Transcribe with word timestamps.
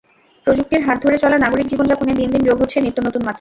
প্রযুক্তির 0.47 0.85
হাত 0.87 0.97
ধরে 1.05 1.17
চলা 1.17 1.37
নাগরিক 1.37 1.67
জীবনযাপনে 1.67 2.13
দিন 2.13 2.29
দিন 2.31 2.41
যোগ 2.43 2.57
হচ্ছে 2.61 2.77
নিত্যনতুন 2.81 3.21
মাত্রা। 3.21 3.29